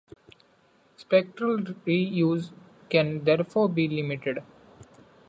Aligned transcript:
Spectral 0.97 1.59
reuse 1.63 2.49
can 2.89 3.23
therefore 3.23 3.69
be 3.69 3.87
limited. 3.87 4.39